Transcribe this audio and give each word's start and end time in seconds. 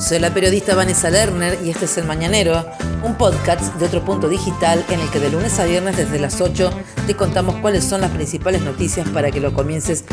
Soy 0.00 0.18
la 0.18 0.32
periodista 0.32 0.74
Vanessa 0.74 1.10
Lerner 1.10 1.58
y 1.62 1.68
este 1.68 1.84
es 1.84 1.98
El 1.98 2.06
Mañanero, 2.06 2.64
un 3.04 3.16
podcast 3.16 3.74
de 3.74 3.84
otro 3.84 4.02
punto 4.02 4.30
digital 4.30 4.82
en 4.88 4.98
el 4.98 5.10
que 5.10 5.20
de 5.20 5.30
lunes 5.30 5.60
a 5.60 5.66
viernes 5.66 5.98
desde 5.98 6.18
las 6.18 6.40
8 6.40 6.70
te 7.06 7.14
contamos 7.14 7.56
cuáles 7.56 7.84
son 7.84 8.00
las 8.00 8.10
principales 8.10 8.62
noticias 8.62 9.06
para 9.10 9.30
que 9.30 9.40
lo 9.40 9.52
comiences 9.52 10.04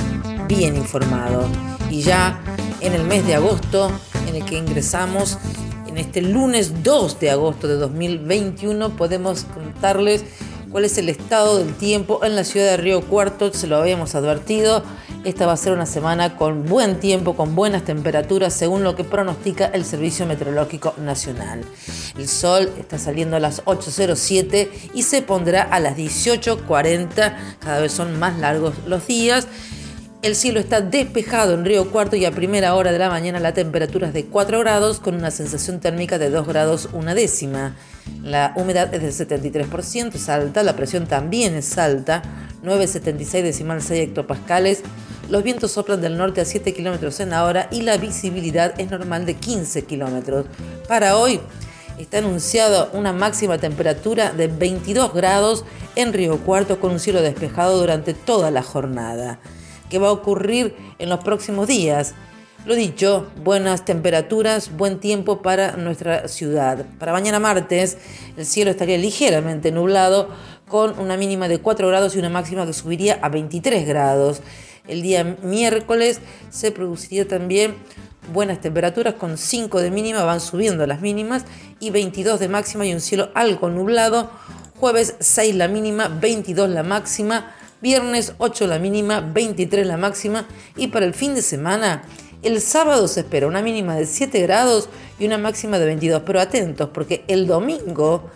bien 0.49 0.75
informado. 0.75 1.47
Y 1.89 2.01
ya 2.01 2.37
en 2.81 2.93
el 2.93 3.05
mes 3.05 3.25
de 3.25 3.35
agosto, 3.35 3.89
en 4.27 4.35
el 4.35 4.43
que 4.43 4.57
ingresamos, 4.57 5.37
en 5.87 5.97
este 5.97 6.21
lunes 6.21 6.83
2 6.83 7.19
de 7.21 7.31
agosto 7.31 7.69
de 7.69 7.75
2021, 7.75 8.89
podemos 8.97 9.45
contarles 9.45 10.25
cuál 10.71 10.85
es 10.85 10.97
el 10.97 11.09
estado 11.09 11.59
del 11.59 11.73
tiempo 11.75 12.23
en 12.23 12.35
la 12.35 12.43
ciudad 12.43 12.67
de 12.67 12.77
Río 12.77 13.01
Cuarto, 13.01 13.53
se 13.53 13.67
lo 13.67 13.77
habíamos 13.77 14.15
advertido. 14.15 14.83
Esta 15.23 15.45
va 15.45 15.53
a 15.53 15.57
ser 15.57 15.73
una 15.73 15.85
semana 15.85 16.37
con 16.37 16.65
buen 16.65 16.99
tiempo, 16.99 17.35
con 17.35 17.55
buenas 17.55 17.83
temperaturas, 17.83 18.53
según 18.53 18.83
lo 18.83 18.95
que 18.95 19.03
pronostica 19.03 19.65
el 19.65 19.83
Servicio 19.83 20.25
Meteorológico 20.25 20.93
Nacional. 20.97 21.61
El 22.17 22.27
sol 22.27 22.69
está 22.79 22.97
saliendo 22.97 23.35
a 23.35 23.39
las 23.39 23.63
8.07 23.65 24.69
y 24.93 25.03
se 25.03 25.21
pondrá 25.21 25.63
a 25.63 25.79
las 25.79 25.97
18.40, 25.97 27.35
cada 27.59 27.79
vez 27.79 27.91
son 27.91 28.17
más 28.19 28.37
largos 28.39 28.75
los 28.85 29.07
días. 29.07 29.47
El 30.27 30.35
cielo 30.35 30.59
está 30.59 30.81
despejado 30.81 31.53
en 31.53 31.63
Río 31.63 31.89
Cuarto 31.89 32.17
y 32.17 32.25
a 32.25 32.31
primera 32.31 32.75
hora 32.75 32.91
de 32.91 32.99
la 32.99 33.09
mañana 33.09 33.39
la 33.39 33.53
temperatura 33.53 34.09
es 34.09 34.13
de 34.13 34.25
4 34.25 34.59
grados 34.59 34.99
con 34.99 35.15
una 35.15 35.31
sensación 35.31 35.79
térmica 35.79 36.17
de 36.17 36.29
2 36.29 36.45
grados 36.45 36.89
una 36.91 37.15
décima. 37.15 37.77
La 38.23 38.51
humedad 38.57 38.93
es 38.93 39.01
del 39.01 39.27
73%, 39.29 40.15
es 40.15 40.27
alta, 40.27 40.63
la 40.63 40.75
presión 40.75 41.07
también 41.07 41.55
es 41.55 41.77
alta, 41.77 42.23
9,76 42.61 43.41
decimal 43.41 43.81
6 43.81 44.09
hectopascales. 44.09 44.81
Los 45.29 45.43
vientos 45.43 45.71
soplan 45.71 46.01
del 46.01 46.17
norte 46.17 46.41
a 46.41 46.45
7 46.45 46.73
kilómetros 46.73 47.21
en 47.21 47.29
la 47.29 47.45
hora 47.45 47.69
y 47.71 47.83
la 47.83 47.95
visibilidad 47.95 48.77
es 48.77 48.91
normal 48.91 49.25
de 49.25 49.35
15 49.35 49.85
kilómetros. 49.85 50.47
Para 50.89 51.15
hoy 51.15 51.39
está 51.97 52.17
anunciada 52.17 52.89
una 52.91 53.13
máxima 53.13 53.59
temperatura 53.59 54.33
de 54.33 54.47
22 54.49 55.13
grados 55.13 55.63
en 55.95 56.11
Río 56.11 56.37
Cuarto 56.39 56.81
con 56.81 56.91
un 56.91 56.99
cielo 56.99 57.21
despejado 57.21 57.79
durante 57.79 58.13
toda 58.13 58.51
la 58.51 58.61
jornada 58.61 59.39
que 59.89 59.99
va 59.99 60.09
a 60.09 60.11
ocurrir 60.11 60.75
en 60.99 61.09
los 61.09 61.19
próximos 61.23 61.67
días. 61.67 62.13
Lo 62.65 62.75
dicho, 62.75 63.27
buenas 63.43 63.85
temperaturas, 63.85 64.75
buen 64.75 64.99
tiempo 64.99 65.41
para 65.41 65.77
nuestra 65.77 66.27
ciudad. 66.27 66.85
Para 66.99 67.13
mañana 67.13 67.39
martes 67.39 67.97
el 68.35 68.45
cielo 68.45 68.71
estaría 68.71 68.97
ligeramente 68.97 69.71
nublado 69.71 70.29
con 70.67 70.99
una 70.99 71.15
mínima 71.15 71.47
de 71.47 71.59
4 71.59 71.87
grados 71.87 72.15
y 72.15 72.19
una 72.19 72.29
máxima 72.29 72.65
que 72.65 72.73
subiría 72.73 73.19
a 73.21 73.29
23 73.29 73.87
grados. 73.87 74.41
El 74.87 75.01
día 75.01 75.37
miércoles 75.43 76.19
se 76.49 76.71
produciría 76.71 77.27
también 77.27 77.75
buenas 78.33 78.59
temperaturas 78.59 79.13
con 79.13 79.37
5 79.37 79.81
de 79.81 79.91
mínima, 79.91 80.23
van 80.23 80.41
subiendo 80.41 80.85
las 80.85 81.01
mínimas 81.01 81.45
y 81.79 81.91
22 81.91 82.39
de 82.39 82.49
máxima 82.49 82.85
y 82.85 82.93
un 82.93 83.01
cielo 83.01 83.29
algo 83.33 83.69
nublado. 83.69 84.29
Jueves 84.79 85.15
6 85.19 85.55
la 85.55 85.67
mínima, 85.67 86.07
22 86.07 86.69
la 86.69 86.83
máxima. 86.83 87.53
Viernes 87.81 88.33
8 88.37 88.67
la 88.67 88.79
mínima, 88.79 89.21
23 89.21 89.85
la 89.85 89.97
máxima 89.97 90.47
y 90.75 90.87
para 90.87 91.05
el 91.05 91.13
fin 91.13 91.35
de 91.35 91.41
semana, 91.41 92.03
el 92.41 92.61
sábado 92.61 93.07
se 93.07 93.21
espera 93.21 93.47
una 93.47 93.61
mínima 93.61 93.95
de 93.95 94.05
7 94.05 94.41
grados 94.41 94.89
y 95.19 95.25
una 95.25 95.37
máxima 95.37 95.79
de 95.79 95.85
22. 95.85 96.23
Pero 96.25 96.39
atentos, 96.39 96.89
porque 96.93 97.23
el 97.27 97.47
domingo, 97.47 98.29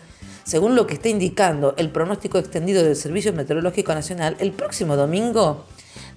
según 0.44 0.76
lo 0.76 0.88
que 0.88 0.94
está 0.94 1.10
indicando 1.10 1.74
el 1.78 1.90
pronóstico 1.90 2.38
extendido 2.38 2.84
del 2.84 2.96
Servicio 2.96 3.34
Meteorológico 3.34 3.94
Nacional, 3.94 4.36
el 4.40 4.52
próximo 4.52 4.96
domingo 4.96 5.66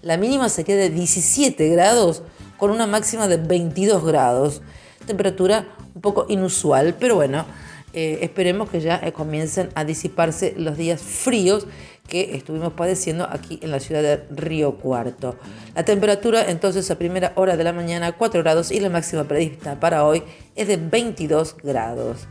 la 0.03 0.19
mínima 0.19 0.51
sería 0.51 0.77
de 0.77 0.91
17 0.91 1.69
grados 1.71 2.23
con 2.59 2.71
una 2.71 2.87
máxima 2.87 3.27
de 3.27 3.39
22 3.39 4.05
grados. 4.05 4.61
Temperatura 5.07 5.67
un 5.95 6.03
poco 6.03 6.27
inusual, 6.29 6.95
pero 6.99 7.15
bueno, 7.15 7.47
eh, 7.95 8.19
esperemos 8.23 8.69
que 8.69 8.81
ya 8.81 9.01
eh, 9.03 9.13
comiencen 9.13 9.71
a 9.75 9.85
disiparse 9.85 10.55
los 10.57 10.77
días 10.77 11.01
fríos 11.01 11.67
que 12.09 12.37
estuvimos 12.37 12.73
padeciendo 12.75 13.27
aquí 13.31 13.59
en 13.63 13.71
la 13.71 13.81
ciudad 13.81 14.03
de 14.03 14.25
Río 14.31 14.77
Cuarto. 14.77 15.37
La 15.75 15.85
temperatura 15.85 16.51
entonces 16.51 16.91
a 16.91 16.99
primera 16.99 17.33
hora 17.37 17.57
de 17.57 17.65
la 17.65 17.73
mañana 17.73 18.13
4 18.13 18.43
grados 18.43 18.71
y 18.71 18.81
la 18.81 18.91
máxima 18.91 19.25
prevista 19.25 19.81
para 19.81 20.05
hoy 20.05 20.23
es 20.55 20.69
de 20.69 20.77
22 20.77 21.57
grados. 21.63 22.29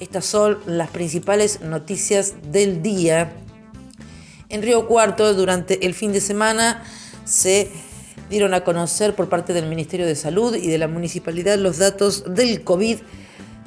Estas 0.00 0.24
son 0.24 0.58
las 0.66 0.90
principales 0.90 1.60
noticias 1.60 2.34
del 2.50 2.82
día. 2.82 3.32
En 4.48 4.62
Río 4.62 4.88
Cuarto 4.88 5.32
durante 5.34 5.86
el 5.86 5.94
fin 5.94 6.12
de 6.12 6.20
semana 6.20 6.82
se 7.24 7.70
dieron 8.28 8.54
a 8.54 8.64
conocer 8.64 9.14
por 9.14 9.28
parte 9.28 9.52
del 9.52 9.66
Ministerio 9.66 10.06
de 10.06 10.16
Salud 10.16 10.56
y 10.56 10.68
de 10.68 10.78
la 10.78 10.88
Municipalidad 10.88 11.58
los 11.58 11.78
datos 11.78 12.34
del 12.34 12.64
COVID 12.64 12.98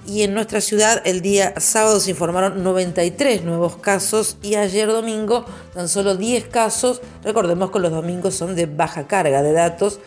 y 0.08 0.24
en 0.24 0.34
nuestra 0.34 0.62
ciudad 0.62 1.02
el 1.06 1.22
día 1.22 1.54
sábado 1.60 2.00
se 2.00 2.12
informaron 2.12 2.64
93 2.64 3.44
nuevos 3.44 3.76
casos 3.78 4.38
y 4.42 4.56
ayer 4.56 4.88
domingo 4.88 5.46
tan 5.74 5.90
solo 5.90 6.16
10 6.16 6.48
casos. 6.48 7.02
Recordemos 7.24 7.72
que 7.72 7.80
los 7.80 7.92
domingos 7.92 8.36
son 8.36 8.56
de 8.56 8.68
baja 8.68 9.08
carga 9.08 9.42
de 9.42 9.52
datos. 9.52 10.00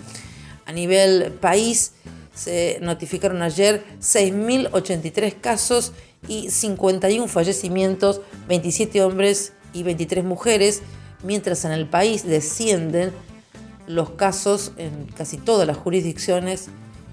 A 0.70 0.72
nivel 0.72 1.32
país 1.40 1.94
se 2.32 2.78
notificaron 2.80 3.42
ayer 3.42 3.82
6.083 4.00 5.34
casos 5.40 5.92
y 6.28 6.48
51 6.48 7.26
fallecimientos, 7.26 8.20
27 8.46 9.02
hombres 9.02 9.52
y 9.72 9.82
23 9.82 10.24
mujeres, 10.24 10.82
mientras 11.24 11.64
en 11.64 11.72
el 11.72 11.88
país 11.88 12.24
descienden 12.24 13.10
los 13.88 14.10
casos 14.10 14.70
en 14.76 15.06
casi 15.16 15.38
todas 15.38 15.66
las 15.66 15.76
jurisdicciones 15.76 16.68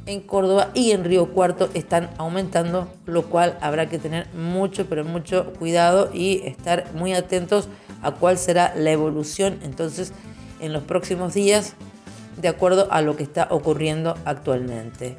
en 0.06 0.22
Córdoba 0.22 0.70
y 0.76 0.92
en 0.92 1.04
Río 1.04 1.34
Cuarto 1.34 1.68
están 1.74 2.12
aumentando, 2.20 2.88
lo 3.08 3.26
cual 3.26 3.58
habrá 3.60 3.90
que 3.90 3.98
tener 3.98 4.32
mucho, 4.36 4.86
pero 4.86 5.04
mucho 5.04 5.52
cuidado 5.54 6.12
y 6.14 6.44
estar 6.46 6.94
muy 6.94 7.16
atentos 7.16 7.70
a 8.04 8.12
cuál 8.12 8.38
será 8.38 8.76
la 8.76 8.92
evolución 8.92 9.58
entonces 9.64 10.14
en 10.60 10.74
los 10.74 10.84
próximos 10.84 11.34
días 11.34 11.74
de 12.38 12.48
acuerdo 12.48 12.88
a 12.92 13.02
lo 13.02 13.16
que 13.16 13.24
está 13.24 13.48
ocurriendo 13.52 14.16
actualmente. 14.26 15.16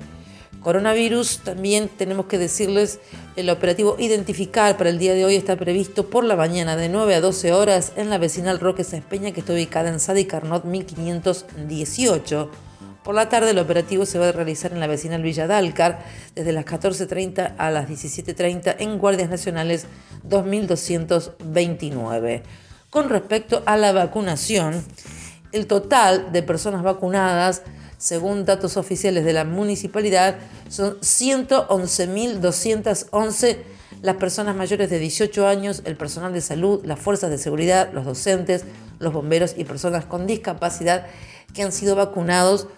Coronavirus, 0.63 1.41
también 1.45 1.89
tenemos 1.89 2.27
que 2.27 2.37
decirles, 2.37 2.99
el 3.37 3.49
operativo 3.49 3.95
Identificar 3.99 4.77
para 4.77 4.91
el 4.91 4.99
día 4.99 5.15
de 5.15 5.25
hoy 5.25 5.37
está 5.37 5.57
previsto 5.57 6.11
por 6.11 6.25
la 6.25 6.35
mañana 6.35 6.75
de 6.77 6.89
9 6.89 7.15
a 7.15 7.21
12 7.21 7.53
horas 7.53 7.93
en 7.97 8.11
la 8.11 8.19
vecinal 8.19 8.59
Roque 8.59 8.83
Espeña 8.83 9.31
que 9.31 9.39
está 9.41 9.53
ubicada 9.53 9.89
en 9.89 10.01
Sadi 10.01 10.25
Carnot 10.25 10.65
1518. 10.65 12.51
Por 13.05 13.15
la 13.15 13.29
tarde 13.29 13.53
el 13.53 13.59
operativo 13.59 14.05
se 14.05 14.19
va 14.19 14.29
a 14.29 14.33
realizar 14.33 14.73
en 14.73 14.81
la 14.81 14.89
vecinal 14.89 15.23
Villa 15.23 15.47
Dálcar 15.47 16.05
desde 16.35 16.53
las 16.53 16.67
14.30 16.67 17.55
a 17.57 17.71
las 17.71 17.89
17.30 17.89 18.75
en 18.81 18.99
Guardias 18.99 19.31
Nacionales 19.31 19.87
2229. 20.25 22.43
Con 22.91 23.09
respecto 23.09 23.63
a 23.65 23.77
la 23.77 23.93
vacunación, 23.93 24.85
el 25.53 25.67
total 25.67 26.33
de 26.33 26.43
personas 26.43 26.83
vacunadas, 26.83 27.63
según 27.97 28.45
datos 28.45 28.77
oficiales 28.77 29.25
de 29.25 29.33
la 29.33 29.45
municipalidad, 29.45 30.37
son 30.69 31.01
111.211 31.01 33.57
las 34.03 34.17
personas 34.17 34.55
mayores 34.55 34.91
de 34.91 34.99
18 34.99 35.47
años, 35.47 35.81
el 35.85 35.97
personal 35.97 36.33
de 36.33 36.41
salud, 36.41 36.85
las 36.85 36.99
fuerzas 37.01 37.31
de 37.31 37.39
seguridad, 37.39 37.91
los 37.93 38.05
docentes, 38.05 38.65
los 38.99 39.13
bomberos 39.13 39.55
y 39.57 39.63
personas 39.65 40.05
con 40.05 40.27
discapacidad 40.27 41.07
que 41.55 41.63
han 41.63 41.71
sido 41.73 41.97
vacunados 41.97 42.69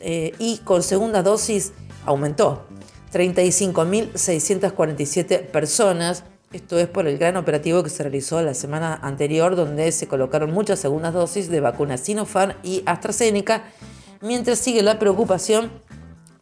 eh, 0.00 0.32
y 0.38 0.58
con 0.58 0.82
segunda 0.82 1.22
dosis 1.22 1.72
aumentó. 2.04 2.66
35.647 3.12 5.46
personas. 5.46 6.24
Esto 6.50 6.78
es 6.78 6.88
por 6.88 7.06
el 7.06 7.18
gran 7.18 7.36
operativo 7.36 7.82
que 7.82 7.90
se 7.90 8.02
realizó 8.02 8.40
la 8.40 8.54
semana 8.54 8.98
anterior, 9.02 9.54
donde 9.54 9.92
se 9.92 10.08
colocaron 10.08 10.50
muchas 10.50 10.78
segundas 10.78 11.12
dosis 11.12 11.50
de 11.50 11.60
vacunas 11.60 12.00
Sinopharm 12.00 12.54
y 12.62 12.82
AstraZeneca, 12.86 13.64
mientras 14.22 14.58
sigue 14.58 14.82
la 14.82 14.98
preocupación 14.98 15.70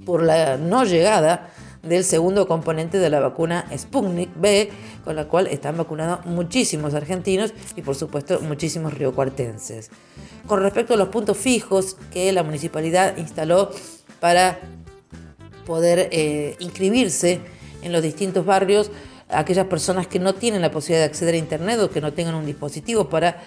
por 0.05 0.23
la 0.23 0.59
no 0.59 0.85
llegada 0.85 1.51
del 1.83 2.05
segundo 2.05 2.47
componente 2.47 2.99
de 2.99 3.11
la 3.11 3.19
vacuna 3.19 3.69
Sputnik 3.77 4.31
B, 4.37 4.71
con 5.05 5.17
la 5.17 5.27
cual 5.27 5.49
están 5.49 5.77
vacunados 5.77 6.25
muchísimos 6.25 6.95
argentinos 6.95 7.53
y 7.75 7.83
por 7.83 7.97
supuesto 7.97 8.39
muchísimos 8.43 8.95
riocuartenses. 8.95 9.91
Con 10.47 10.63
respecto 10.63 10.95
a 10.95 10.97
los 10.97 11.09
puntos 11.09 11.37
fijos 11.37 11.97
que 12.13 12.31
la 12.31 12.45
municipalidad 12.45 13.17
instaló 13.17 13.71
para 14.21 14.61
poder 15.67 16.11
eh, 16.13 16.55
inscribirse 16.61 17.41
en 17.83 17.91
los 17.91 18.03
distintos 18.03 18.47
barrios, 18.47 18.93
aquellas 19.29 19.67
personas 19.67 20.07
que 20.07 20.19
no 20.19 20.35
tienen 20.35 20.63
la 20.63 20.71
posibilidad 20.71 21.05
de 21.05 21.11
acceder 21.11 21.35
a 21.35 21.39
Internet 21.39 21.81
o 21.81 21.91
que 21.91 22.01
no 22.01 22.13
tengan 22.13 22.35
un 22.35 22.47
dispositivo 22.47 23.09
para 23.09 23.43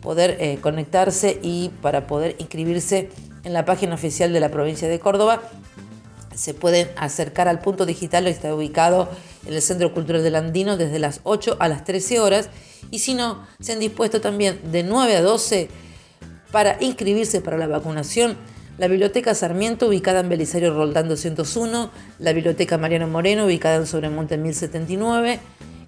poder 0.00 0.36
eh, 0.40 0.58
conectarse 0.60 1.38
y 1.42 1.70
para 1.82 2.06
poder 2.06 2.36
inscribirse 2.38 3.10
en 3.44 3.52
la 3.52 3.64
página 3.64 3.94
oficial 3.94 4.32
de 4.32 4.40
la 4.40 4.50
provincia 4.50 4.88
de 4.88 4.98
Córdoba, 4.98 5.42
se 6.34 6.54
pueden 6.54 6.88
acercar 6.96 7.48
al 7.48 7.60
punto 7.60 7.86
digital, 7.86 8.26
está 8.26 8.54
ubicado 8.54 9.10
en 9.46 9.54
el 9.54 9.62
Centro 9.62 9.92
Cultural 9.92 10.22
del 10.22 10.36
Andino 10.36 10.76
desde 10.76 10.98
las 10.98 11.20
8 11.24 11.56
a 11.58 11.68
las 11.68 11.84
13 11.84 12.20
horas. 12.20 12.48
Y 12.90 13.00
si 13.00 13.14
no, 13.14 13.46
se 13.60 13.72
han 13.72 13.80
dispuesto 13.80 14.20
también 14.20 14.60
de 14.72 14.82
9 14.82 15.16
a 15.16 15.22
12 15.22 15.68
para 16.50 16.76
inscribirse 16.80 17.40
para 17.40 17.58
la 17.58 17.66
vacunación. 17.66 18.36
La 18.80 18.88
Biblioteca 18.88 19.34
Sarmiento, 19.34 19.88
ubicada 19.88 20.20
en 20.20 20.30
Belisario 20.30 20.72
Roldán 20.72 21.06
201, 21.06 21.90
la 22.18 22.32
Biblioteca 22.32 22.78
Mariano 22.78 23.06
Moreno, 23.08 23.44
ubicada 23.44 23.76
en 23.76 23.86
Sobremonte 23.86 24.38
1079, 24.38 25.38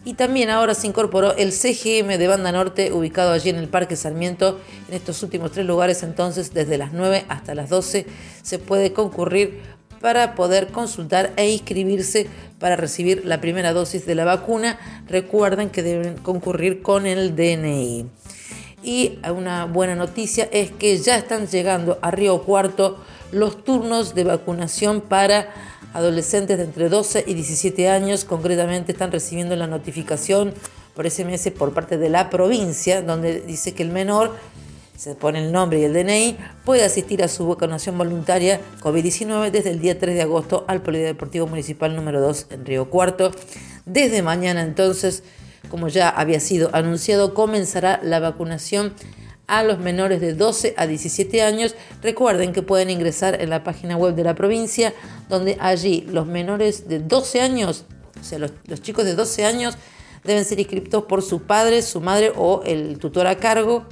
y 0.05 0.12
también 0.12 0.50
ahora 0.50 0.75
se 0.75 0.89
incorporó 0.89 1.35
el 1.37 1.53
CGM 1.53 2.19
de 2.19 2.29
Banda 2.29 2.53
Norte, 2.53 2.93
ubicado 2.93 3.33
allí 3.33 3.49
en 3.49 3.56
el 3.56 3.69
Parque 3.69 3.97
Sarmiento. 3.97 4.61
En 4.91 4.94
estos 4.94 5.23
últimos 5.23 5.53
tres 5.53 5.65
lugares, 5.65 6.03
entonces, 6.03 6.53
desde 6.53 6.77
las 6.77 6.93
9 6.93 7.25
hasta 7.31 7.55
las 7.55 7.71
12, 7.71 8.05
se 8.43 8.59
puede 8.59 8.93
concurrir 8.93 9.62
para 10.03 10.35
poder 10.35 10.69
consultar 10.69 11.33
e 11.37 11.50
inscribirse 11.50 12.27
para 12.59 12.77
recibir 12.77 13.25
la 13.25 13.41
primera 13.41 13.73
dosis 13.73 14.05
de 14.05 14.17
la 14.17 14.27
vacuna. 14.27 14.79
Recuerden 15.09 15.71
que 15.71 15.83
deben 15.83 16.19
concurrir 16.19 16.83
con 16.83 17.06
el 17.06 17.35
DNI. 17.37 18.05
Y 18.82 19.19
una 19.31 19.67
buena 19.67 19.94
noticia 19.94 20.49
es 20.50 20.70
que 20.73 20.99
ya 20.99 21.17
están 21.17 21.46
llegando 21.46 21.99
a 22.02 22.11
Río 22.11 22.43
Cuarto 22.43 22.99
los 23.31 23.64
turnos 23.64 24.14
de 24.14 24.25
vacunación 24.25 25.00
para 25.00 25.49
adolescentes 25.94 26.58
de 26.58 26.64
entre 26.64 26.88
12 26.88 27.25
y 27.26 27.34
17 27.34 27.88
años. 27.88 28.25
Concretamente 28.25 28.93
están 28.93 29.12
recibiendo 29.12 29.55
la 29.56 29.67
notificación 29.67 30.52
por 30.94 31.08
SMS 31.08 31.50
por 31.50 31.73
parte 31.73 31.96
de 31.96 32.08
la 32.08 32.29
provincia, 32.29 33.02
donde 33.02 33.40
dice 33.40 33.73
que 33.73 33.82
el 33.82 33.90
menor 33.90 34.32
se 34.96 35.14
pone 35.17 35.44
el 35.44 35.50
nombre 35.50 35.81
y 35.81 35.84
el 35.84 35.94
DNI, 35.94 36.37
puede 36.64 36.84
asistir 36.84 37.25
a 37.25 37.29
su 37.29 37.49
vacunación 37.49 37.99
voluntaria 37.99 38.61
COVID-19 38.82 39.50
desde 39.50 39.70
el 39.70 39.81
día 39.81 39.99
3 39.99 40.14
de 40.14 40.23
agosto 40.23 40.64
al 40.69 40.81
Polideportivo 40.82 41.49
Municipal 41.49 41.96
número 41.96 42.20
2 42.20 42.46
en 42.50 42.64
Río 42.64 42.88
Cuarto. 42.88 43.32
Desde 43.84 44.23
mañana 44.23 44.62
entonces, 44.62 45.25
como 45.69 45.88
ya 45.88 46.09
había 46.09 46.41
sido 46.41 46.70
anunciado, 46.73 47.35
comenzará 47.35 48.00
la 48.03 48.20
vacunación 48.20 48.94
a 49.47 49.62
los 49.62 49.79
menores 49.79 50.20
de 50.20 50.35
12 50.35 50.75
a 50.76 50.87
17 50.87 51.43
años. 51.43 51.75
Recuerden 52.03 52.53
que 52.53 52.62
pueden 52.62 52.91
ingresar 52.91 53.41
en 53.41 53.50
la 53.50 53.64
página 53.64 53.97
web 53.97 54.14
de 54.14 54.25
la 54.25 54.35
provincia, 54.35 54.94
donde 55.29 55.56
allí 55.61 56.06
los 56.11 56.26
menores 56.26 56.88
de 56.88 57.00
12 57.00 57.41
años, 57.41 57.85
o 58.20 58.25
sea, 58.25 58.38
los, 58.38 58.53
chicos 58.82 59.05
de 59.05 59.14
12 59.14 59.44
años, 59.44 59.76
deben 60.25 60.44
ser 60.44 60.59
inscritos 60.61 61.05
por 61.05 61.23
su 61.23 61.43
padre, 61.43 61.82
su 61.82 62.00
madre 62.00 62.32
o 62.37 62.62
el 62.65 62.99
tutor 62.99 63.26
a 63.26 63.37
cargo 63.37 63.85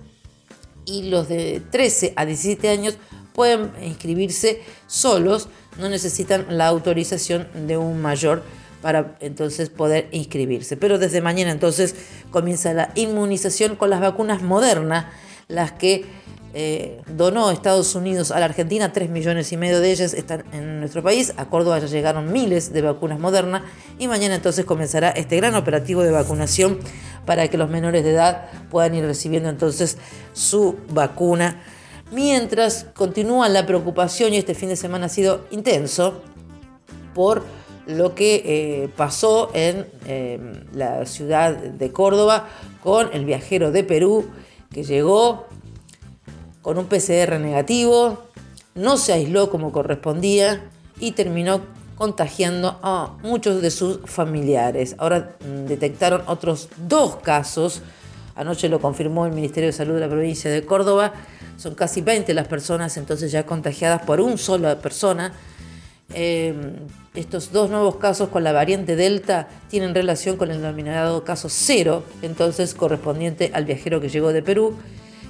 y 0.87 1.11
los 1.11 1.29
de 1.29 1.61
13 1.71 2.15
a 2.17 2.25
17 2.25 2.69
años 2.69 2.97
pueden 3.35 3.71
inscribirse 3.83 4.63
solos, 4.87 5.49
no 5.79 5.89
necesitan 5.89 6.47
la 6.51 6.67
autorización 6.67 7.49
de 7.67 7.77
un 7.77 8.01
mayor 8.01 8.43
para 8.83 9.17
entonces 9.21 9.71
poder 9.71 10.09
inscribirse. 10.11 10.77
Pero 10.77 10.99
desde 10.99 11.21
mañana 11.21 11.51
entonces 11.51 11.95
comienza 12.31 12.73
la 12.73 12.91
inmunización 12.95 13.77
con 13.77 13.91
las 13.91 14.01
vacunas 14.01 14.43
modernas, 14.43 15.07
las 15.49 15.73
que 15.73 16.05
eh, 16.53 17.01
donó 17.07 17.53
Estados 17.53 17.95
Unidos 17.95 18.33
a 18.33 18.41
la 18.41 18.47
Argentina, 18.47 18.93
3 18.93 19.09
millones 19.09 19.53
y 19.53 19.57
medio 19.57 19.81
de 19.81 19.93
ellas 19.93 20.15
están 20.15 20.45
en 20.53 20.81
nuestro 20.81 21.01
país, 21.01 21.33
a 21.37 21.45
Córdoba 21.45 21.79
ya 21.79 21.87
llegaron 21.87 22.33
miles 22.33 22.73
de 22.73 22.83
vacunas 22.83 23.21
modernas 23.21 23.63
y 24.01 24.09
mañana 24.09 24.35
entonces 24.35 24.65
comenzará 24.65 25.11
este 25.11 25.37
gran 25.37 25.55
operativo 25.55 26.03
de 26.03 26.11
vacunación 26.11 26.81
para 27.25 27.47
que 27.47 27.57
los 27.57 27.71
menores 27.71 28.03
de 28.03 28.11
edad 28.11 28.49
puedan 28.69 28.97
ir 28.97 29.05
recibiendo 29.05 29.49
entonces 29.49 29.99
su 30.33 30.77
vacuna. 30.89 31.63
Mientras 32.11 32.87
continúa 32.95 33.49
la 33.49 33.65
preocupación 33.67 34.35
y 34.35 34.39
este 34.39 34.55
fin 34.57 34.71
de 34.71 34.77
semana 34.77 35.07
ha 35.07 35.09
sido 35.09 35.47
intenso 35.53 36.21
por 37.15 37.45
lo 37.97 38.15
que 38.15 38.43
eh, 38.45 38.89
pasó 38.97 39.51
en 39.55 39.87
eh, 40.07 40.39
la 40.73 41.07
ciudad 41.07 41.57
de 41.57 41.93
Córdoba 41.93 42.49
con 42.83 43.11
el 43.13 43.25
viajero 43.25 43.71
de 43.73 43.85
Perú 43.85 44.31
que 44.73 44.85
llegó 44.85 45.47
con 46.63 46.79
un 46.79 46.87
PCR 46.87 47.39
negativo, 47.41 48.23
no 48.75 48.97
se 48.97 49.13
aisló 49.13 49.51
como 49.51 49.73
correspondía 49.73 50.71
y 50.99 51.13
terminó 51.13 51.63
contagiando 51.97 52.79
a 52.83 53.19
muchos 53.23 53.61
de 53.61 53.71
sus 53.71 54.01
familiares. 54.07 54.95
Ahora 54.99 55.37
mm, 55.41 55.67
detectaron 55.67 56.23
otros 56.27 56.69
dos 56.89 57.17
casos. 57.17 57.83
Anoche 58.37 58.69
lo 58.69 58.81
confirmó 58.81 59.27
el 59.27 59.33
Ministerio 59.33 59.69
de 59.69 59.73
Salud 59.73 59.95
de 59.95 60.01
la 60.01 60.09
provincia 60.09 60.51
de 60.51 60.65
Córdoba. 60.65 61.13
Son 61.57 61.75
casi 61.75 62.01
20 62.01 62.33
las 62.33 62.49
personas 62.49 62.97
entonces 62.97 63.33
ya 63.33 63.45
contagiadas 63.45 64.03
por 64.03 64.21
una 64.21 64.39
sola 64.39 64.79
persona. 64.79 65.35
Em, 66.15 66.77
estos 67.15 67.53
dos 67.53 67.71
nuevos 67.71 67.97
casos 67.97 68.29
con 68.29 68.45
la 68.45 68.53
variante 68.53 68.97
Delta 68.97 69.49
tienen 69.69 69.95
relación 69.95 70.37
con 70.37 70.51
el 70.51 70.61
denominado 70.61 71.25
caso 71.25 71.49
cero, 71.49 72.05
entonces 72.23 72.75
correspondiente 72.75 73.51
al 73.55 73.65
viajero 73.65 74.01
que 74.01 74.09
llegó 74.09 74.33
de 74.33 74.43
Perú 74.43 74.77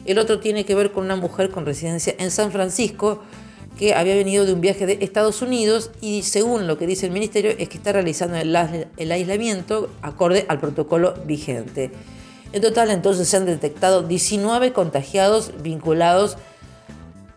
el 0.05 0.19
otro 0.19 0.41
tiene 0.41 0.65
que 0.65 0.75
ver 0.75 0.93
con 0.93 1.05
una 1.05 1.17
mujer 1.17 1.51
con 1.51 1.67
residencia 1.67 2.15
en 2.19 2.31
San 2.31 2.53
Francisco 2.53 3.23
que 3.79 3.95
había 3.95 4.15
venido 4.15 4.45
de 4.45 4.53
un 4.53 4.61
viaje 4.61 4.87
de 4.87 4.99
Estados 5.01 5.43
Unidos 5.43 5.91
y 6.01 6.23
según 6.23 6.67
lo 6.67 6.77
que 6.79 6.87
dice 6.87 7.07
el 7.07 7.13
ministerio 7.13 7.53
es 7.57 7.69
que 7.69 7.77
está 7.77 7.93
realizando 7.93 8.37
el, 8.37 9.13
aislamiento 9.13 9.91
acorde 10.03 10.47
al 10.49 10.59
protocolo 10.59 11.15
vigente. 11.27 11.91
En 12.53 12.63
total 12.63 12.91
entonces 12.91 13.29
se 13.29 13.37
han 13.37 13.47
detectado 13.47 14.03
19 14.03 14.73
contagiados 14.73 15.53
vinculados 15.63 16.35
a 16.35 16.39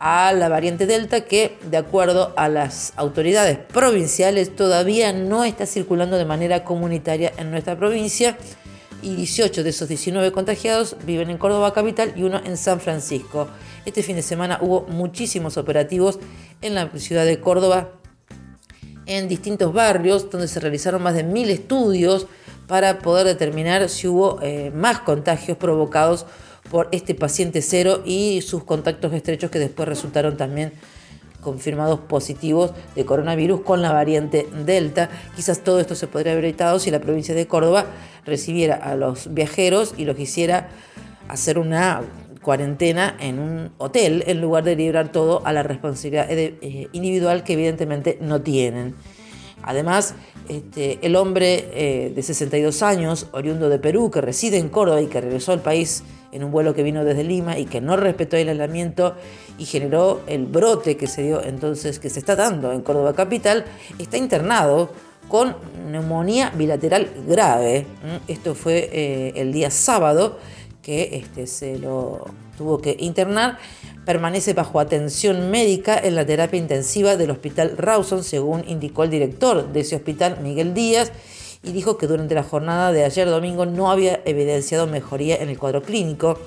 la 0.03 0.50
variante 0.50 0.86
Delta 0.86 1.22
que 1.22 1.57
de 1.69 1.77
acuerdo 1.77 2.33
a 2.36 2.50
las 2.50 2.91
autoridades 2.98 3.57
provinciales 3.57 4.53
todavía 4.53 5.13
no 5.13 5.45
está 5.45 5.65
circulando 5.65 6.17
de 6.17 6.25
manera 6.25 6.65
comunitaria 6.65 7.31
en 7.38 7.51
nuestra 7.51 7.77
provincia 7.77 8.38
y 9.01 9.15
18 9.15 9.63
de 9.63 9.69
esos 9.69 9.88
19 9.88 10.33
contagiados 10.33 10.98
viven 11.05 11.29
en 11.29 11.38
Córdoba 11.38 11.74
capital 11.74 12.13
y 12.17 12.24
uno 12.24 12.41
en 12.43 12.57
San 12.57 12.81
Francisco. 12.81 13.48
Este 13.86 14.03
fin 14.03 14.17
de 14.17 14.22
semana 14.22 14.60
hubo 14.62 14.81
muchísimos 14.88 15.55
operativos 15.55 16.19
en 16.62 16.75
la 16.75 16.89
ciudad 16.98 17.25
de 17.25 17.39
Córdoba, 17.39 17.91
en 19.05 19.29
distintos 19.29 19.74
barrios, 19.74 20.29
donde 20.29 20.50
se 20.50 20.60
realizaron 20.60 21.01
más 21.01 21.15
de 21.15 21.24
mil 21.24 21.50
estudios 21.50 22.27
para 22.67 23.00
poder 23.00 23.25
determinar 23.25 23.88
si 23.88 24.07
hubo 24.07 24.41
eh, 24.41 24.69
más 24.74 25.00
contagios 25.00 25.57
provocados 25.57 26.25
por 26.70 26.89
este 26.91 27.15
paciente 27.15 27.62
cero 27.62 28.01
y 28.05 28.41
sus 28.41 28.63
contactos 28.63 29.13
estrechos 29.13 29.51
que 29.51 29.60
después 29.60 29.88
resultaron 29.88 30.38
también 30.38 30.74
confirmados 31.41 32.00
positivos 32.00 32.72
de 32.96 33.05
coronavirus 33.05 33.62
con 33.62 33.82
la 33.82 33.91
variante 33.91 34.48
Delta. 34.65 35.10
Quizás 35.36 35.60
todo 35.60 35.79
esto 35.79 35.93
se 35.93 36.08
podría 36.08 36.32
haber 36.32 36.46
evitado 36.46 36.79
si 36.79 36.89
la 36.89 37.00
provincia 37.00 37.36
de 37.36 37.48
Córdoba 37.48 37.86
recibiera 38.25 38.75
a 38.75 38.96
los 38.96 39.34
viajeros 39.34 39.93
y 39.98 40.05
los 40.05 40.15
quisiera 40.15 40.70
hacer 41.27 41.60
una 41.60 42.01
cuarentena 42.41 43.15
en 43.20 43.39
un 43.39 43.72
hotel 43.77 44.24
en 44.27 44.41
lugar 44.41 44.63
de 44.63 44.75
librar 44.75 45.12
todo 45.12 45.46
a 45.46 45.53
la 45.53 45.63
responsabilidad 45.63 46.27
eh, 46.29 46.89
individual 46.91 47.43
que 47.43 47.53
evidentemente 47.53 48.17
no 48.22 48.41
tienen. 48.41 48.96
Además, 49.63 50.15
este, 50.50 51.00
el 51.01 51.15
hombre 51.15 51.70
eh, 51.74 52.12
de 52.13 52.22
62 52.22 52.84
años, 52.84 53.27
oriundo 53.32 53.70
de 53.70 53.79
Perú, 53.79 54.12
que 54.12 54.22
reside 54.22 54.58
en 54.58 54.70
Córdoba 54.70 55.01
y 55.01 55.08
que 55.08 55.22
regresó 55.22 55.51
al 55.53 55.62
país 55.62 56.03
en 56.32 56.43
un 56.43 56.51
vuelo 56.51 56.74
que 56.74 56.84
vino 56.84 57.03
desde 57.03 57.24
Lima 57.24 57.58
y 57.58 57.65
que 57.65 57.79
no 57.79 57.96
respetó 57.96 58.38
el 58.38 58.50
aislamiento 58.50 59.15
y 59.58 59.65
generó 59.65 60.22
el 60.27 60.46
brote 60.46 60.98
que 60.98 61.08
se 61.08 61.24
dio 61.24 61.43
entonces, 61.43 62.00
que 62.00 62.10
se 62.10 62.20
está 62.20 62.36
dando 62.36 62.72
en 62.72 62.82
Córdoba 62.82 63.13
Capital, 63.13 63.65
está 64.00 64.17
internado 64.17 64.89
con 65.27 65.55
neumonía 65.89 66.51
bilateral 66.55 67.10
grave. 67.27 67.86
Esto 68.27 68.55
fue 68.55 68.89
eh, 68.91 69.34
el 69.36 69.53
día 69.53 69.72
sábado 69.72 70.38
que 70.84 71.16
este, 71.16 71.48
se 71.48 71.80
lo 71.80 72.25
tuvo 72.58 72.80
que 72.80 72.96
internar, 73.00 73.58
permanece 74.06 74.54
bajo 74.54 74.80
atención 74.80 75.50
médica 75.50 75.98
en 75.98 76.13
la 76.13 76.25
terapia 76.25 76.60
intensiva 76.60 77.16
del 77.16 77.32
Hospital 77.32 77.78
Rawson, 77.78 78.24
según 78.24 78.63
indicó 78.68 79.04
el 79.04 79.10
director 79.10 79.72
de 79.72 79.80
ese 79.80 79.96
hospital, 79.96 80.40
Miguel 80.44 80.74
Díaz, 80.74 81.12
y 81.63 81.72
dijo 81.72 81.98
que 81.98 82.06
durante 82.06 82.36
la 82.36 82.44
jornada 82.44 82.92
de 82.92 83.06
ayer 83.06 83.28
domingo 83.28 83.66
no 83.66 83.90
había 83.90 84.22
evidenciado 84.25 84.86
mejoría 84.86 85.38
en 85.38 85.50
el 85.50 85.58
cuadro 85.58 85.82
clínico. 85.82 86.38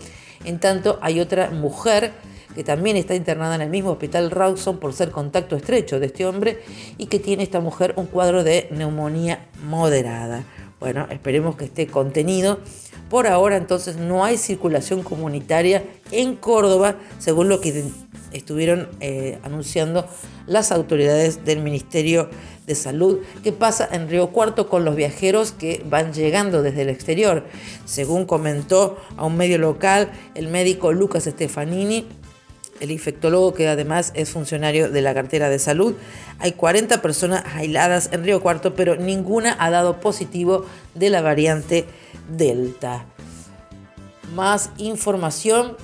En 0.45 0.61
tanto, 0.61 0.99
hay 1.01 1.19
otra 1.21 1.51
mujer 1.51 2.13
que 2.55 2.63
también 2.63 2.97
está 2.97 3.15
internada 3.15 3.55
en 3.55 3.63
el 3.63 3.71
mismo 3.71 3.91
hospital 3.91 4.31
Rawson 4.31 4.79
por 4.79 4.93
ser 4.93 5.11
contacto 5.11 5.57
estrecho 5.57 5.99
de 5.99 6.07
este 6.07 6.27
hombre 6.27 6.63
y 6.99 7.07
que 7.07 7.19
tiene 7.19 7.43
esta 7.43 7.61
mujer 7.61 7.95
un 7.97 8.07
cuadro 8.07 8.45
de 8.45 8.69
neumonía 8.71 9.47
moderada. 9.65 10.45
Bueno, 10.79 11.07
esperemos 11.11 11.57
que 11.57 11.65
esté 11.65 11.87
contenido 11.87 12.61
por 13.09 13.27
ahora 13.27 13.57
entonces 13.57 13.97
no 13.97 14.25
hay 14.25 14.37
circulación 14.37 15.03
comunitaria 15.03 15.85
en 16.11 16.37
Córdoba, 16.37 16.97
según 17.19 17.49
lo 17.49 17.61
que 17.61 17.85
estuvieron 18.33 18.89
eh, 19.01 19.39
anunciando 19.43 20.07
las 20.47 20.73
autoridades 20.73 21.45
del 21.45 21.61
Ministerio 21.61 22.29
de 22.67 22.75
Salud. 22.75 23.21
¿Qué 23.43 23.53
pasa 23.53 23.89
en 23.91 24.09
Río 24.09 24.29
Cuarto 24.29 24.69
con 24.69 24.85
los 24.85 24.97
viajeros 24.97 25.53
que 25.53 25.85
van 25.89 26.13
llegando 26.13 26.63
desde 26.63 26.83
el 26.83 26.89
exterior? 26.89 27.45
Según 27.85 28.27
comentó 28.27 28.97
a 29.17 29.25
un 29.25 29.37
medio 29.37 29.59
local 29.59 30.11
el 30.35 30.49
médico 30.49 30.93
Lucas 30.93 31.25
Stefanini, 31.25 32.07
el 32.81 32.91
infectólogo 32.91 33.55
que 33.55 33.69
además 33.69 34.13
es 34.15 34.31
funcionario 34.31 34.91
de 34.91 35.03
la 35.03 35.15
cartera 35.15 35.49
de 35.49 35.59
salud. 35.59 35.95
Hay 36.39 36.53
40 36.53 37.03
personas 37.03 37.45
aisladas 37.55 38.11
en 38.13 38.25
Río 38.25 38.41
Cuarto, 38.41 38.75
pero 38.75 38.97
ninguna 38.97 39.57
ha 39.59 39.71
dado 39.71 40.01
positivo 40.01 40.67
de 40.95 41.11
la 41.11 41.23
variante 41.23 41.87
Delta. 42.29 43.07
Más 44.35 44.71
información 44.79 45.77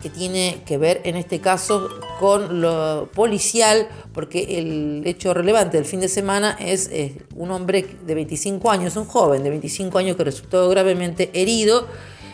que 0.00 0.10
tiene 0.10 0.62
que 0.66 0.78
ver 0.78 1.00
en 1.04 1.14
este 1.16 1.40
caso 1.40 1.88
con 2.18 2.60
lo 2.60 3.08
policial, 3.14 3.88
porque 4.12 4.58
el 4.58 5.02
hecho 5.06 5.32
relevante 5.32 5.76
del 5.76 5.86
fin 5.86 6.00
de 6.00 6.08
semana 6.08 6.56
es 6.58 6.90
un 7.36 7.50
hombre 7.52 7.86
de 8.04 8.14
25 8.14 8.70
años, 8.70 8.96
un 8.96 9.04
joven 9.04 9.44
de 9.44 9.50
25 9.50 9.96
años 9.98 10.16
que 10.16 10.24
resultó 10.24 10.68
gravemente 10.68 11.30
herido 11.34 11.86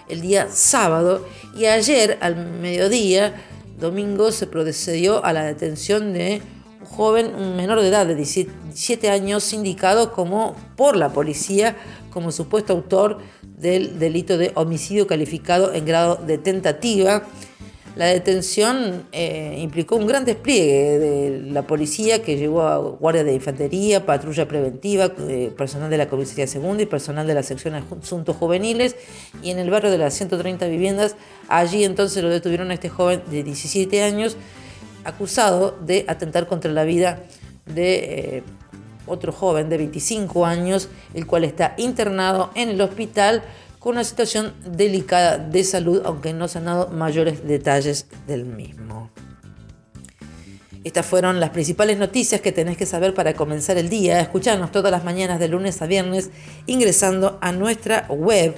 el 0.09 0.21
día 0.21 0.49
sábado 0.51 1.27
y 1.57 1.67
ayer 1.67 2.19
al 2.21 2.37
mediodía, 2.37 3.35
domingo, 3.79 4.33
se 4.33 4.47
procedió 4.47 5.25
a 5.25 5.33
la 5.33 5.45
detención 5.45 6.13
de 6.13 6.43
un 6.81 6.87
joven, 6.87 7.57
menor 7.57 7.81
de 7.81 7.89
edad 7.89 8.07
de 8.07 8.15
17 8.15 9.11
años, 9.11 9.53
indicado 9.53 10.13
como 10.13 10.57
por 10.77 10.97
la 10.97 11.13
policía 11.13 11.77
como 12.11 12.33
supuesto 12.33 12.73
autor 12.73 13.19
del 13.43 13.99
delito 13.99 14.39
de 14.39 14.53
homicidio 14.55 15.07
calificado 15.07 15.73
en 15.73 15.85
grado 15.85 16.17
de 16.17 16.39
tentativa. 16.39 17.23
La 17.99 18.07
detención 18.07 19.09
eh, 19.11 19.57
implicó 19.59 19.97
un 19.97 20.07
gran 20.07 20.25
despliegue 20.25 21.01
de 21.01 21.43
la 21.51 21.67
policía 21.67 22.23
que 22.23 22.37
llevó 22.37 22.63
a 22.63 22.77
guardia 22.79 23.25
de 23.25 23.35
infantería, 23.35 24.07
patrulla 24.07 24.47
preventiva, 24.47 25.11
eh, 25.29 25.53
personal 25.59 25.91
de 25.91 25.99
la 25.99 26.09
comisaría 26.09 26.47
segunda 26.47 26.85
y 26.85 26.87
personal 26.87 27.27
de 27.27 27.35
la 27.35 27.43
sección 27.43 27.75
asuntos 27.75 28.37
juveniles. 28.37 28.95
Y 29.43 29.51
en 29.51 29.59
el 29.59 29.69
barrio 29.69 29.91
de 29.91 29.99
las 29.99 30.15
130 30.15 30.69
viviendas, 30.69 31.17
allí 31.49 31.83
entonces 31.83 32.23
lo 32.23 32.29
detuvieron 32.31 32.71
a 32.71 32.75
este 32.75 32.89
joven 32.89 33.21
de 33.33 33.43
17 33.43 34.01
años, 34.05 34.37
acusado 35.03 35.77
de 35.85 36.05
atentar 36.07 36.47
contra 36.47 36.71
la 36.71 36.85
vida 36.85 37.25
de 37.67 38.37
eh, 38.37 38.43
otro 39.09 39.33
joven 39.33 39.69
de 39.71 39.77
25 39.77 40.47
años, 40.47 40.89
el 41.15 41.27
cual 41.27 41.43
está 41.43 41.75
internado 41.79 42.53
en 42.55 42.69
el 42.69 42.81
hospital 42.81 43.43
con 43.79 43.93
una 43.93 44.05
situación 44.05 44.55
delicada 44.65 45.39
de 45.39 45.65
salud, 45.65 46.03
aunque 46.05 46.33
no 46.33 46.49
se 46.49 46.59
han 46.59 46.65
dado 46.67 46.89
mayores 46.89 47.47
detalles 47.47 48.07
del 48.27 48.45
mismo. 48.45 49.11
Estas 50.85 51.07
fueron 51.07 51.41
las 51.41 51.51
principales 51.51 51.99
noticias 51.99 52.41
que 52.41 52.53
tenés 52.53 52.77
que 52.77 52.87
saber 52.87 53.13
para 53.13 53.35
comenzar 53.35 53.77
el 53.77 53.89
día. 53.89 54.21
Escucharnos 54.21 54.73
todas 54.73 54.91
las 54.91 55.05
mañanas 55.05 55.39
de 55.39 55.49
lunes 55.49 55.83
a 55.83 55.87
viernes 55.87 56.31
ingresando 56.67 57.39
a 57.41 57.53
nuestra 57.53 58.07
web. 58.09 58.55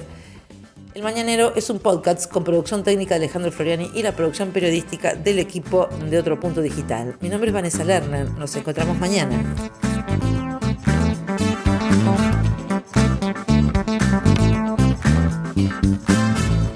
El 0.94 1.02
Mañanero 1.02 1.54
es 1.54 1.70
un 1.70 1.78
podcast 1.78 2.30
con 2.30 2.44
producción 2.44 2.82
técnica 2.82 3.14
de 3.14 3.24
Alejandro 3.24 3.52
Floriani 3.52 3.90
y 3.94 4.02
la 4.02 4.12
producción 4.12 4.50
periodística 4.50 5.14
del 5.14 5.38
equipo 5.38 5.88
de 6.08 6.18
Otro 6.18 6.38
Punto 6.38 6.60
Digital. 6.60 7.16
Mi 7.20 7.28
nombre 7.28 7.50
es 7.50 7.54
Vanessa 7.54 7.84
Lerner. 7.84 8.30
Nos 8.32 8.54
encontramos 8.56 8.98
mañana. 8.98 9.89